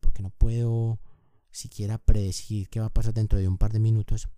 porque 0.00 0.22
no 0.22 0.30
puedo 0.30 1.00
siquiera 1.50 1.98
predecir 1.98 2.68
qué 2.68 2.80
va 2.80 2.86
a 2.86 2.94
pasar 2.94 3.14
dentro 3.14 3.38
de 3.38 3.48
un 3.48 3.58
par 3.58 3.72
de 3.72 3.80
minutos. 3.80 4.28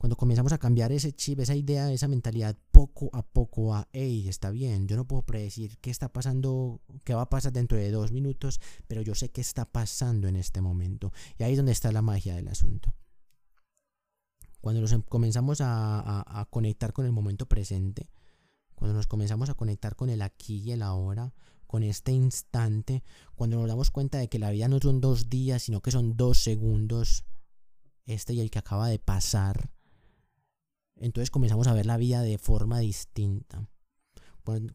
Cuando 0.00 0.16
comenzamos 0.16 0.50
a 0.54 0.58
cambiar 0.58 0.92
ese 0.92 1.12
chip, 1.12 1.40
esa 1.40 1.54
idea, 1.54 1.92
esa 1.92 2.08
mentalidad, 2.08 2.56
poco 2.70 3.10
a 3.12 3.20
poco 3.20 3.74
a, 3.74 3.86
hey, 3.92 4.30
está 4.30 4.50
bien, 4.50 4.88
yo 4.88 4.96
no 4.96 5.06
puedo 5.06 5.20
predecir 5.20 5.76
qué 5.76 5.90
está 5.90 6.10
pasando, 6.10 6.80
qué 7.04 7.12
va 7.12 7.20
a 7.20 7.28
pasar 7.28 7.52
dentro 7.52 7.76
de 7.76 7.90
dos 7.90 8.10
minutos, 8.10 8.62
pero 8.88 9.02
yo 9.02 9.14
sé 9.14 9.28
qué 9.28 9.42
está 9.42 9.66
pasando 9.66 10.26
en 10.26 10.36
este 10.36 10.62
momento. 10.62 11.12
Y 11.38 11.42
ahí 11.42 11.52
es 11.52 11.58
donde 11.58 11.72
está 11.72 11.92
la 11.92 12.00
magia 12.00 12.34
del 12.34 12.48
asunto. 12.48 12.94
Cuando 14.62 14.80
nos 14.80 14.92
em, 14.92 15.02
comenzamos 15.02 15.58
a, 15.60 16.48
conectar 16.48 16.94
con 16.94 17.04
el 17.04 17.12
momento 17.12 17.44
presente, 17.44 18.08
cuando 18.74 18.96
nos 18.96 19.06
comenzamos 19.06 19.50
a 19.50 19.54
conectar 19.54 19.96
con 19.96 20.08
el 20.08 20.22
aquí 20.22 20.62
y 20.64 20.72
el 20.72 20.80
ahora, 20.80 21.34
con 21.66 21.82
este 21.82 22.12
instante, 22.12 23.02
cuando 23.34 23.58
nos 23.58 23.68
damos 23.68 23.90
cuenta 23.90 24.16
de 24.16 24.30
que 24.30 24.38
la 24.38 24.50
vida 24.50 24.66
no 24.66 24.78
son 24.78 25.02
dos 25.02 25.28
días, 25.28 25.64
sino 25.64 25.82
que 25.82 25.90
son 25.90 26.16
dos 26.16 26.42
segundos, 26.42 27.26
este 28.06 28.32
y 28.32 28.40
el 28.40 28.50
que 28.50 28.60
acaba 28.60 28.88
de 28.88 28.98
pasar, 28.98 29.70
entonces 31.00 31.30
comenzamos 31.30 31.66
a 31.66 31.74
ver 31.74 31.86
la 31.86 31.96
vida 31.96 32.22
de 32.22 32.38
forma 32.38 32.78
distinta. 32.78 33.68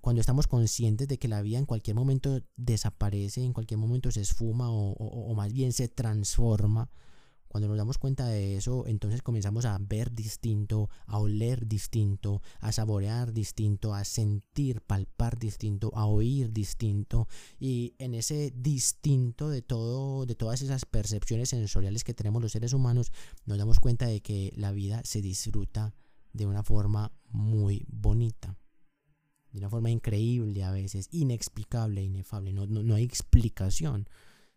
Cuando 0.01 0.21
estamos 0.21 0.47
conscientes 0.47 1.07
de 1.07 1.17
que 1.17 1.27
la 1.27 1.41
vida 1.41 1.57
en 1.57 1.65
cualquier 1.65 1.95
momento 1.95 2.39
desaparece, 2.55 3.43
en 3.43 3.53
cualquier 3.53 3.77
momento 3.77 4.11
se 4.11 4.21
esfuma 4.21 4.69
o, 4.69 5.33
más 5.35 5.51
bien 5.51 5.73
se 5.73 5.87
transforma, 5.87 6.89
cuando 7.47 7.69
nos 7.69 7.77
damos 7.77 7.97
cuenta 7.97 8.27
de 8.27 8.57
eso, 8.57 8.85
entonces 8.85 9.21
comenzamos 9.21 9.63
a 9.65 9.77
ver 9.79 10.13
distinto, 10.13 10.89
a 11.05 11.19
oler 11.19 11.67
distinto, 11.67 12.41
a 12.59 12.73
saborear 12.73 13.31
distinto, 13.31 13.93
a 13.93 14.03
sentir, 14.03 14.81
palpar 14.81 15.39
distinto, 15.39 15.89
a 15.95 16.05
oír 16.05 16.51
distinto. 16.51 17.27
Y 17.57 17.95
en 17.97 18.13
ese 18.13 18.51
distinto 18.55 19.49
de 19.49 19.61
todo, 19.61 20.25
de 20.25 20.35
todas 20.35 20.61
esas 20.61 20.85
percepciones 20.85 21.49
sensoriales 21.49 22.03
que 22.03 22.13
tenemos 22.13 22.41
los 22.41 22.51
seres 22.51 22.73
humanos, 22.73 23.11
nos 23.45 23.57
damos 23.57 23.79
cuenta 23.79 24.05
de 24.05 24.21
que 24.21 24.51
la 24.57 24.73
vida 24.73 25.01
se 25.05 25.21
disfruta 25.21 25.93
de 26.35 26.45
una 26.45 26.63
forma 26.63 27.11
muy 27.29 27.85
bonita, 27.87 28.57
de 29.51 29.59
una 29.59 29.69
forma 29.69 29.89
increíble 29.89 30.63
a 30.63 30.71
veces, 30.71 31.07
inexplicable, 31.11 32.03
inefable, 32.03 32.51
no, 32.51 32.65
no, 32.67 32.95
hay 32.95 33.03
explicación, 33.03 34.09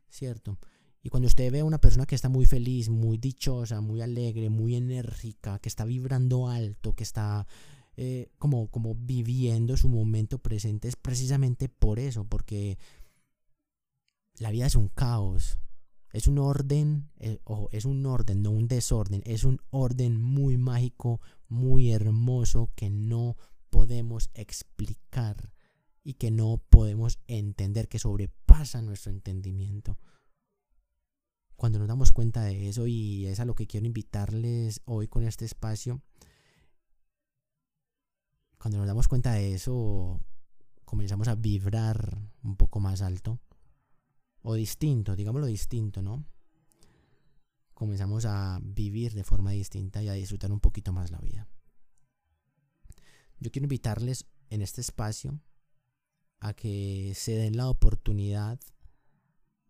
¿cierto? 0.09 0.59
Y 1.03 1.09
cuando 1.09 1.29
usted 1.29 1.53
ve 1.53 1.61
a 1.61 1.65
una 1.65 1.81
persona 1.81 2.05
que 2.05 2.17
está 2.17 2.29
muy 2.29 2.47
feliz, 2.47 2.89
muy 2.89 3.17
dichosa, 3.17 3.81
muy 3.81 4.01
alegre, 4.01 4.51
muy 4.51 4.75
enérgica, 4.75 5.61
que 5.61 5.69
está 5.69 5.85
vibrando 5.85 6.49
alto, 6.49 6.95
que 6.95 7.05
está 7.05 7.47
eh, 7.97 8.33
como, 8.39 8.69
como 8.69 8.97
viviendo 8.97 9.77
su 9.77 9.89
momento 9.89 10.39
presente, 10.39 10.89
es 10.89 10.97
precisamente 10.97 11.69
por 11.69 12.01
eso, 12.01 12.25
porque 12.25 12.77
la 14.39 14.51
vida 14.51 14.67
es 14.67 14.75
un 14.75 14.89
caos, 14.89 15.59
es 16.13 16.27
un 16.27 16.39
orden, 16.39 17.11
eh, 17.19 17.39
ojo, 17.45 17.69
es 17.71 17.85
un 17.85 18.05
orden, 18.07 18.43
no 18.43 18.51
un 18.51 18.67
desorden, 18.67 19.23
es 19.27 19.45
un 19.45 19.61
orden 19.71 20.21
muy 20.21 20.57
mágico, 20.57 21.21
muy 21.49 21.93
hermoso 21.93 22.71
que 22.75 22.89
no 22.89 23.37
podemos 23.71 24.31
explicar 24.35 25.53
y 26.03 26.15
que 26.15 26.31
no 26.31 26.63
podemos 26.71 27.19
entender, 27.27 27.89
que 27.89 27.99
sobrepasa 27.99 28.81
nuestro 28.81 29.13
entendimiento. 29.13 29.99
Cuando 31.57 31.79
nos 31.79 31.89
damos 31.89 32.13
cuenta 32.13 32.45
de 32.45 32.69
eso, 32.69 32.87
y 32.87 33.27
es 33.27 33.41
a 33.41 33.45
lo 33.45 33.55
que 33.55 33.67
quiero 33.67 33.87
invitarles 33.87 34.81
hoy 34.87 35.09
con 35.09 35.25
este 35.25 35.45
espacio, 35.45 36.01
cuando 38.59 38.79
nos 38.79 38.87
damos 38.87 39.09
cuenta 39.09 39.33
de 39.33 39.55
eso, 39.55 40.21
comenzamos 40.85 41.29
a 41.29 41.35
vibrar 41.35 42.19
un 42.43 42.57
poco 42.57 42.81
más 42.81 43.03
alto 43.03 43.39
o 44.43 44.55
distinto, 44.55 45.17
digámoslo 45.17 45.47
distinto, 45.47 46.03
¿no? 46.03 46.25
Comenzamos 47.75 48.25
a 48.25 48.59
vivir 48.63 49.13
de 49.13 49.25
forma 49.25 49.53
distinta 49.53 50.03
y 50.03 50.09
a 50.09 50.15
disfrutar 50.15 50.51
un 50.51 50.61
poquito 50.61 50.93
más 50.93 51.11
la 51.11 51.19
vida. 51.19 51.47
Yo 53.39 53.51
quiero 53.51 53.67
invitarles 53.67 54.27
en 54.51 54.63
este 54.63 54.81
espacio 54.81 55.39
a 56.41 56.55
que 56.55 57.13
se 57.15 57.33
den 57.33 57.57
la 57.57 57.69
oportunidad 57.69 58.59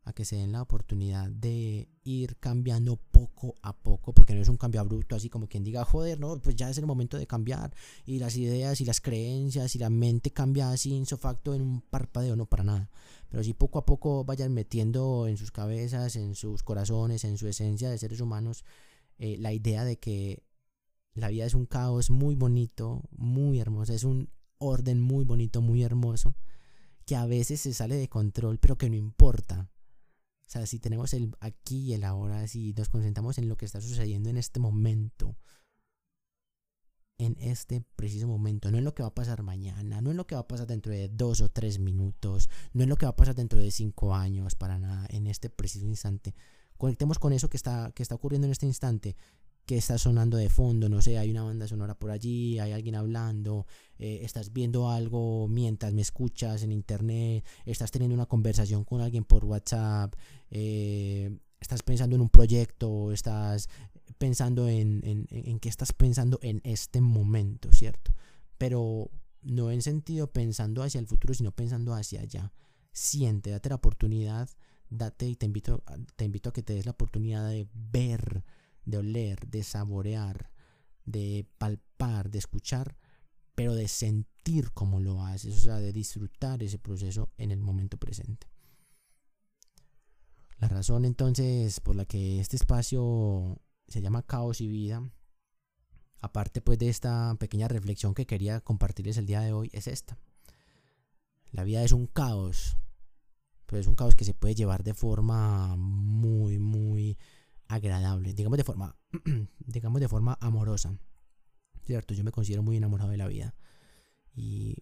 a 0.04 0.12
que 0.14 0.24
se 0.24 0.36
den 0.36 0.52
la 0.52 0.62
oportunidad 0.62 1.28
de 1.28 1.87
ir 2.08 2.36
cambiando 2.38 2.96
poco 2.96 3.54
a 3.62 3.76
poco, 3.76 4.12
porque 4.12 4.34
no 4.34 4.40
es 4.40 4.48
un 4.48 4.56
cambio 4.56 4.80
abrupto, 4.80 5.14
así 5.14 5.28
como 5.28 5.46
quien 5.46 5.64
diga, 5.64 5.84
joder, 5.84 6.18
no, 6.18 6.40
pues 6.40 6.56
ya 6.56 6.70
es 6.70 6.78
el 6.78 6.86
momento 6.86 7.18
de 7.18 7.26
cambiar, 7.26 7.74
y 8.06 8.18
las 8.18 8.36
ideas 8.36 8.80
y 8.80 8.84
las 8.84 9.00
creencias 9.00 9.74
y 9.74 9.78
la 9.78 9.90
mente 9.90 10.30
cambia 10.30 10.70
así 10.70 11.04
facto 11.18 11.54
en 11.54 11.62
un 11.62 11.80
parpadeo, 11.82 12.36
no 12.36 12.46
para 12.46 12.64
nada. 12.64 12.90
Pero 13.28 13.44
si 13.44 13.52
poco 13.52 13.78
a 13.78 13.84
poco 13.84 14.24
vayan 14.24 14.54
metiendo 14.54 15.26
en 15.28 15.36
sus 15.36 15.50
cabezas, 15.50 16.16
en 16.16 16.34
sus 16.34 16.62
corazones, 16.62 17.24
en 17.24 17.36
su 17.36 17.46
esencia 17.46 17.90
de 17.90 17.98
seres 17.98 18.20
humanos, 18.20 18.64
eh, 19.18 19.36
la 19.38 19.52
idea 19.52 19.84
de 19.84 19.98
que 19.98 20.42
la 21.14 21.28
vida 21.28 21.44
es 21.44 21.54
un 21.54 21.66
caos 21.66 22.10
muy 22.10 22.34
bonito, 22.36 23.02
muy 23.10 23.60
hermoso, 23.60 23.92
es 23.92 24.04
un 24.04 24.30
orden 24.58 25.00
muy 25.00 25.24
bonito, 25.24 25.60
muy 25.60 25.82
hermoso, 25.82 26.34
que 27.04 27.16
a 27.16 27.26
veces 27.26 27.60
se 27.60 27.74
sale 27.74 27.96
de 27.96 28.08
control, 28.08 28.58
pero 28.58 28.78
que 28.78 28.88
no 28.88 28.96
importa 28.96 29.70
o 30.48 30.50
sea, 30.50 30.64
si 30.64 30.78
tenemos 30.78 31.12
el 31.12 31.36
aquí 31.40 31.90
y 31.90 31.92
el 31.92 32.04
ahora, 32.04 32.48
si 32.48 32.72
nos 32.72 32.88
concentramos 32.88 33.36
en 33.36 33.50
lo 33.50 33.58
que 33.58 33.66
está 33.66 33.82
sucediendo 33.82 34.30
en 34.30 34.38
este 34.38 34.60
momento, 34.60 35.36
en 37.18 37.36
este 37.38 37.84
preciso 37.96 38.26
momento, 38.26 38.70
no 38.70 38.78
en 38.78 38.84
lo 38.84 38.94
que 38.94 39.02
va 39.02 39.10
a 39.10 39.14
pasar 39.14 39.42
mañana, 39.42 40.00
no 40.00 40.10
en 40.10 40.16
lo 40.16 40.26
que 40.26 40.36
va 40.36 40.40
a 40.40 40.48
pasar 40.48 40.66
dentro 40.66 40.90
de 40.90 41.10
dos 41.10 41.42
o 41.42 41.50
tres 41.50 41.78
minutos, 41.78 42.48
no 42.72 42.82
en 42.82 42.88
lo 42.88 42.96
que 42.96 43.04
va 43.04 43.10
a 43.10 43.16
pasar 43.16 43.34
dentro 43.34 43.58
de 43.58 43.70
cinco 43.70 44.14
años, 44.14 44.54
para 44.54 44.78
nada, 44.78 45.06
en 45.10 45.26
este 45.26 45.50
preciso 45.50 45.84
instante. 45.84 46.34
Conectemos 46.78 47.18
con 47.18 47.34
eso 47.34 47.50
que 47.50 47.58
está, 47.58 47.92
que 47.94 48.02
está 48.02 48.14
ocurriendo 48.14 48.46
en 48.46 48.52
este 48.52 48.64
instante 48.64 49.16
que 49.68 49.76
está 49.76 49.98
sonando 49.98 50.38
de 50.38 50.48
fondo, 50.48 50.88
no 50.88 51.02
sé, 51.02 51.18
hay 51.18 51.30
una 51.30 51.42
banda 51.42 51.68
sonora 51.68 51.94
por 51.94 52.10
allí, 52.10 52.58
hay 52.58 52.72
alguien 52.72 52.94
hablando, 52.94 53.66
eh, 53.98 54.20
estás 54.22 54.54
viendo 54.54 54.88
algo 54.90 55.46
mientras 55.46 55.92
me 55.92 56.00
escuchas 56.00 56.62
en 56.62 56.72
internet, 56.72 57.44
estás 57.66 57.90
teniendo 57.90 58.14
una 58.14 58.24
conversación 58.24 58.84
con 58.84 59.02
alguien 59.02 59.24
por 59.24 59.44
WhatsApp, 59.44 60.14
eh, 60.50 61.38
estás 61.60 61.82
pensando 61.82 62.16
en 62.16 62.22
un 62.22 62.30
proyecto, 62.30 63.12
estás 63.12 63.68
pensando 64.16 64.68
en, 64.68 65.02
en, 65.04 65.26
en 65.28 65.60
qué 65.60 65.68
estás 65.68 65.92
pensando 65.92 66.38
en 66.40 66.62
este 66.64 67.02
momento, 67.02 67.70
¿cierto? 67.70 68.14
Pero 68.56 69.10
no 69.42 69.70
en 69.70 69.82
sentido 69.82 70.32
pensando 70.32 70.82
hacia 70.82 70.98
el 70.98 71.06
futuro, 71.06 71.34
sino 71.34 71.52
pensando 71.52 71.92
hacia 71.92 72.22
allá. 72.22 72.54
Siente, 72.92 73.50
date 73.50 73.68
la 73.68 73.74
oportunidad, 73.74 74.48
date 74.88 75.28
y 75.28 75.36
te 75.36 75.44
invito, 75.44 75.84
te 76.16 76.24
invito 76.24 76.48
a 76.48 76.52
que 76.54 76.62
te 76.62 76.72
des 76.72 76.86
la 76.86 76.92
oportunidad 76.92 77.46
de 77.50 77.68
ver 77.74 78.44
de 78.88 78.98
oler, 78.98 79.46
de 79.48 79.62
saborear, 79.62 80.50
de 81.04 81.46
palpar, 81.58 82.30
de 82.30 82.38
escuchar, 82.38 82.96
pero 83.54 83.74
de 83.74 83.88
sentir 83.88 84.72
cómo 84.72 85.00
lo 85.00 85.24
haces, 85.24 85.54
o 85.56 85.58
sea, 85.58 85.76
de 85.76 85.92
disfrutar 85.92 86.62
ese 86.62 86.78
proceso 86.78 87.30
en 87.36 87.50
el 87.50 87.60
momento 87.60 87.98
presente. 87.98 88.46
La 90.58 90.68
razón 90.68 91.04
entonces 91.04 91.80
por 91.80 91.96
la 91.96 92.04
que 92.04 92.40
este 92.40 92.56
espacio 92.56 93.60
se 93.86 94.00
llama 94.00 94.22
Caos 94.22 94.60
y 94.60 94.68
Vida, 94.68 95.02
aparte 96.20 96.60
pues 96.60 96.78
de 96.78 96.88
esta 96.88 97.36
pequeña 97.38 97.68
reflexión 97.68 98.14
que 98.14 98.26
quería 98.26 98.60
compartirles 98.60 99.18
el 99.18 99.26
día 99.26 99.40
de 99.40 99.52
hoy, 99.52 99.70
es 99.72 99.86
esta. 99.86 100.18
La 101.52 101.64
vida 101.64 101.82
es 101.82 101.92
un 101.92 102.06
caos, 102.06 102.76
pero 103.66 103.80
es 103.80 103.86
un 103.86 103.94
caos 103.94 104.14
que 104.14 104.24
se 104.24 104.34
puede 104.34 104.54
llevar 104.54 104.82
de 104.82 104.94
forma 104.94 105.76
muy, 105.76 106.58
muy 106.58 106.87
agradable, 107.68 108.34
digamos 108.34 108.56
de 108.56 108.64
forma, 108.64 108.96
digamos 109.58 110.00
de 110.00 110.08
forma 110.08 110.36
amorosa. 110.40 110.98
¿Cierto? 111.82 112.14
Yo 112.14 112.24
me 112.24 112.32
considero 112.32 112.62
muy 112.62 112.76
enamorado 112.76 113.10
de 113.10 113.16
la 113.16 113.28
vida. 113.28 113.54
Y 114.34 114.76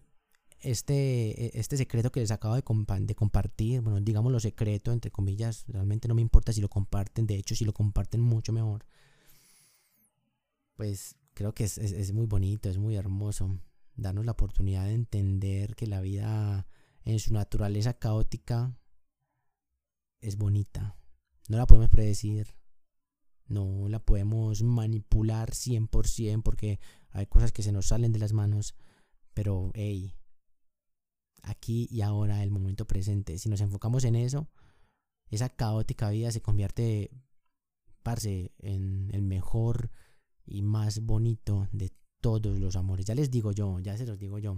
este, 0.59 1.45
e, 1.45 1.59
este 1.59 1.77
secreto 1.77 2.11
que 2.11 2.19
les 2.19 2.31
acabo 2.31 2.55
de, 2.55 2.63
de 3.01 3.15
compartir, 3.15 3.81
bueno, 3.81 4.01
digamos 4.01 4.31
lo 4.31 4.39
secreto, 4.39 4.91
entre 4.91 5.11
comillas, 5.11 5.65
realmente 5.67 6.07
no 6.07 6.15
me 6.15 6.21
importa 6.21 6.51
si 6.51 6.61
lo 6.61 6.69
comparten, 6.69 7.27
de 7.27 7.35
hecho, 7.35 7.55
si 7.55 7.65
lo 7.65 7.73
comparten 7.73 8.21
mucho 8.21 8.51
mejor, 8.51 8.85
pues 10.75 11.15
creo 11.33 11.53
que 11.53 11.63
es, 11.65 11.77
es 11.77 12.13
muy 12.13 12.25
bonito, 12.25 12.69
es 12.69 12.77
muy 12.77 12.95
hermoso 12.95 13.59
darnos 13.95 14.25
la 14.25 14.31
oportunidad 14.31 14.85
de 14.85 14.93
entender 14.93 15.75
que 15.75 15.87
la 15.87 16.01
vida 16.01 16.67
en 17.03 17.19
su 17.19 17.33
naturaleza 17.33 17.93
caótica 17.93 18.77
es 20.21 20.37
bonita. 20.37 20.97
No 21.47 21.57
la 21.57 21.65
podemos 21.65 21.89
predecir, 21.89 22.55
no 23.47 23.87
la 23.89 23.99
podemos 23.99 24.63
manipular 24.63 25.51
100% 25.51 26.43
porque 26.43 26.79
hay 27.11 27.25
cosas 27.27 27.51
que 27.51 27.63
se 27.63 27.71
nos 27.71 27.87
salen 27.87 28.11
de 28.11 28.19
las 28.19 28.33
manos, 28.33 28.75
pero 29.33 29.71
hey, 29.73 30.15
aquí 31.43 31.87
y 31.89 32.01
ahora, 32.01 32.43
el 32.43 32.51
momento 32.51 32.85
presente, 32.85 33.37
si 33.37 33.49
nos 33.49 33.61
enfocamos 33.61 34.03
en 34.03 34.15
eso, 34.15 34.47
esa 35.29 35.49
caótica 35.49 36.09
vida 36.09 36.31
se 36.31 36.41
convierte, 36.41 37.11
parce, 38.03 38.51
en 38.59 39.09
el 39.13 39.21
mejor 39.21 39.91
y 40.45 40.61
más 40.61 41.01
bonito 41.01 41.67
de 41.71 41.91
todos 42.21 42.59
los 42.59 42.75
amores. 42.75 43.05
Ya 43.05 43.15
les 43.15 43.31
digo 43.31 43.51
yo, 43.51 43.79
ya 43.79 43.97
se 43.97 44.05
los 44.05 44.17
digo 44.17 44.39
yo. 44.39 44.57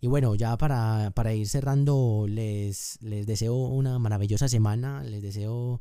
Y 0.00 0.08
bueno, 0.08 0.34
ya 0.34 0.56
para, 0.58 1.10
para 1.12 1.32
ir 1.32 1.48
cerrando, 1.48 2.26
les, 2.28 3.00
les 3.00 3.26
deseo 3.26 3.54
una 3.54 3.98
maravillosa 3.98 4.48
semana, 4.48 5.02
les 5.02 5.22
deseo 5.22 5.80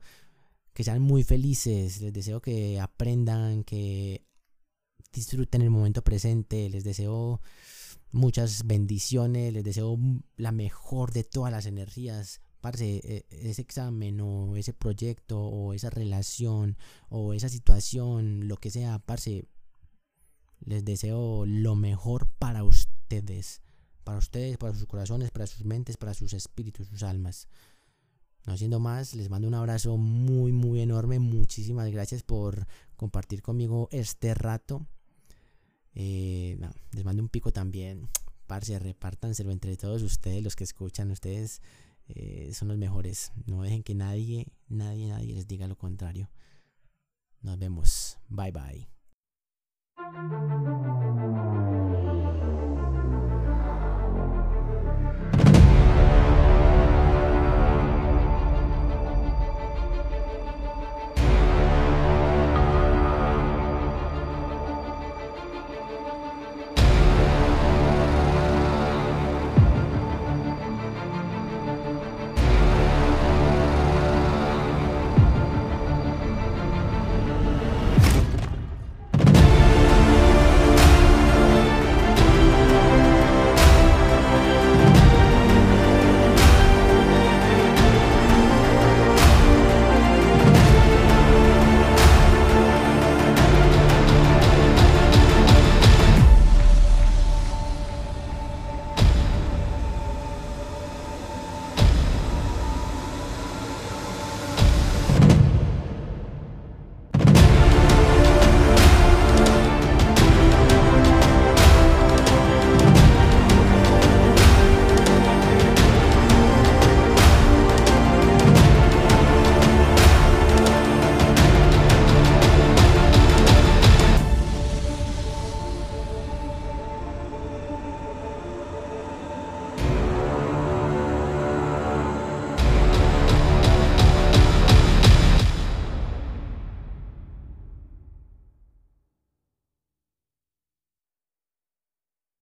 que 0.75 0.83
sean 0.83 1.01
muy 1.01 1.23
felices, 1.23 2.01
les 2.01 2.11
deseo 2.11 2.41
que 2.41 2.81
aprendan, 2.81 3.63
que 3.63 4.27
disfruten 5.13 5.61
el 5.61 5.69
momento 5.69 6.03
presente, 6.03 6.69
les 6.69 6.83
deseo 6.83 7.39
muchas 8.11 8.67
bendiciones, 8.67 9.53
les 9.53 9.63
deseo 9.63 9.97
la 10.35 10.51
mejor 10.51 11.13
de 11.13 11.23
todas 11.23 11.51
las 11.51 11.65
energías. 11.65 12.41
Parce, 12.59 12.99
e, 13.03 13.25
ese 13.29 13.61
examen 13.61 14.19
o 14.19 14.57
ese 14.57 14.73
proyecto 14.73 15.39
o 15.39 15.73
esa 15.73 15.89
relación 15.89 16.77
o 17.07 17.33
esa 17.33 17.47
situación, 17.47 18.49
lo 18.49 18.57
que 18.57 18.69
sea, 18.69 18.99
parce, 18.99 19.47
les 20.59 20.83
deseo 20.83 21.45
lo 21.45 21.75
mejor 21.75 22.27
para 22.37 22.65
ustedes, 22.65 23.61
para 24.03 24.17
ustedes, 24.17 24.57
para 24.57 24.73
sus 24.73 24.87
corazones, 24.87 25.31
para 25.31 25.47
sus 25.47 25.63
mentes, 25.63 25.95
para 25.95 26.13
sus 26.13 26.33
espíritus, 26.33 26.89
sus 26.89 27.03
almas. 27.03 27.47
No 28.45 28.57
siendo 28.57 28.79
más, 28.79 29.15
les 29.15 29.29
mando 29.29 29.47
un 29.47 29.55
abrazo 29.55 29.97
muy, 29.97 30.51
muy 30.51 30.79
enorme. 30.81 31.19
Muchísimas 31.19 31.89
gracias 31.91 32.21
por 32.21 32.67
compartir 32.95 33.41
conmigo 33.41 33.89
este 33.91 34.33
rato. 34.35 34.85
Eh, 35.95 36.57
les 36.91 37.05
mando 37.05 37.23
un 37.23 37.29
pico 37.29 37.51
también. 37.51 38.07
Parce, 38.45 38.77
repártanselo 38.77 39.51
entre 39.51 39.75
todos 39.77 40.03
ustedes, 40.03 40.43
los 40.43 40.55
que 40.55 40.63
escuchan. 40.63 41.09
Ustedes 41.09 41.61
eh, 42.07 42.51
son 42.53 42.67
los 42.67 42.77
mejores. 42.77 43.31
No 43.47 43.63
dejen 43.63 43.81
que 43.81 43.95
nadie, 43.95 44.47
nadie, 44.67 45.07
nadie 45.07 45.33
les 45.33 45.47
diga 45.47 45.67
lo 45.67 45.75
contrario. 45.75 46.29
Nos 47.41 47.57
vemos. 47.57 48.19
Bye 48.29 48.51
bye. 48.51 48.87